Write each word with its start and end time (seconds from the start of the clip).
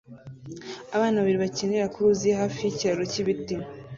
Abana 0.95 1.17
babiri 1.19 1.37
bakinira 1.45 1.85
mu 1.91 1.97
ruzi 2.03 2.29
hafi 2.39 2.59
yikiraro 2.61 3.03
cyibiti 3.11 3.55